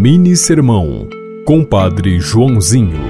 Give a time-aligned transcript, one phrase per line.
[0.00, 1.08] Mini Sermão,
[1.44, 3.00] Compadre Joãozinho.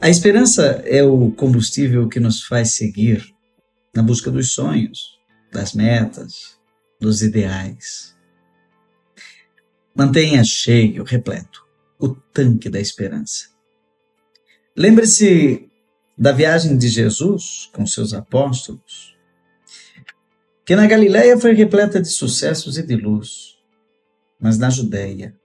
[0.00, 3.24] A esperança é o combustível que nos faz seguir
[3.94, 5.20] na busca dos sonhos,
[5.52, 6.58] das metas,
[7.00, 8.12] dos ideais.
[9.94, 11.64] Mantenha cheio, repleto,
[11.96, 13.46] o tanque da esperança.
[14.76, 15.70] Lembre-se
[16.18, 19.16] da viagem de Jesus com seus apóstolos,
[20.66, 23.56] que na Galiléia foi repleta de sucessos e de luz,
[24.40, 25.38] mas na Judéia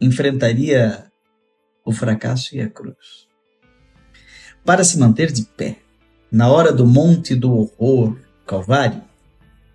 [0.00, 1.04] enfrentaria
[1.84, 3.28] o fracasso e a cruz.
[4.64, 5.78] Para se manter de pé,
[6.30, 9.02] na hora do monte do horror, Calvário,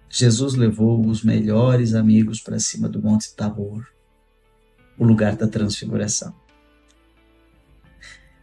[0.10, 3.86] Jesus levou os melhores amigos para cima do Monte Tabor,
[4.98, 6.34] o lugar da transfiguração.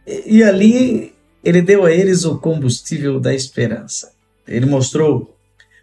[0.05, 4.13] E, e ali ele deu a eles o combustível da esperança.
[4.47, 5.37] Ele mostrou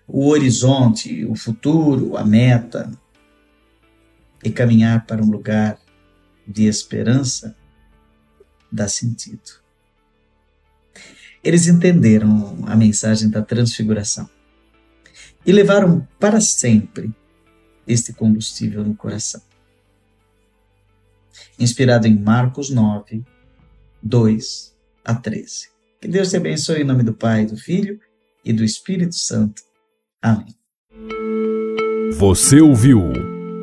[0.06, 2.90] o horizonte, o futuro, a meta,
[4.44, 5.78] e caminhar para um lugar
[6.50, 7.56] de esperança
[8.70, 9.60] dá sentido.
[11.42, 14.28] Eles entenderam a mensagem da transfiguração
[15.46, 17.14] e levaram para sempre
[17.86, 19.40] este combustível no coração.
[21.58, 23.24] Inspirado em Marcos 9,
[24.02, 25.68] 2 a 13.
[26.00, 27.98] Que Deus te abençoe em nome do Pai, do Filho
[28.44, 29.62] e do Espírito Santo.
[30.20, 30.54] Amém.
[32.18, 33.00] Você ouviu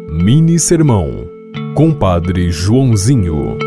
[0.09, 1.08] Mini Sermão,
[1.78, 3.67] Compadre Joãozinho.